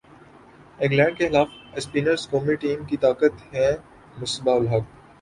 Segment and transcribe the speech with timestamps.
[0.79, 1.47] England کیخلاف
[1.75, 3.71] spinners قومی team کی طاقت ہیں
[4.17, 4.89] مصباح الحق